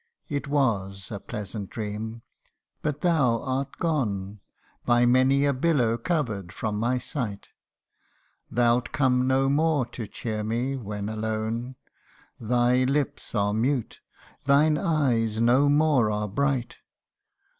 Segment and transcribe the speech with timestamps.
[0.29, 2.23] It was a pleasant dream
[2.81, 4.39] but thou art gone,
[4.83, 7.49] By many a billow cover'd from my sight:
[8.49, 11.75] Thou 'It come no more to cheer me when alone
[12.39, 13.99] Thy lips are mute
[14.45, 16.77] thine eyes no more are bright.